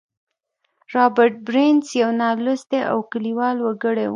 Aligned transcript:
رابرټ 0.95 1.33
برنس 1.47 1.85
يو 2.01 2.09
نالوستی 2.21 2.79
او 2.91 2.97
کليوال 3.11 3.57
وګړی 3.61 4.05
و. 4.07 4.09